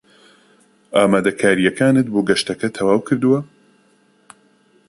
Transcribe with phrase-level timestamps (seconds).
[0.97, 3.39] ئامادەکارییەکانت بۆ گەشتەکە تەواو کردووە؟